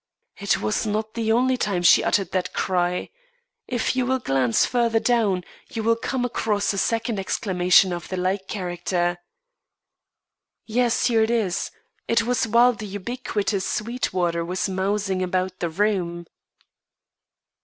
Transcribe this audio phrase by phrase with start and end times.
[0.39, 3.11] It was not the only time she uttered that cry.
[3.67, 8.17] If you will glance further down, you will come across a second exclamation of the
[8.17, 9.19] like character."
[10.65, 11.69] "Yes; here it is.
[12.07, 16.25] It was while the ubiquitous Sweetwater was mousing about the room."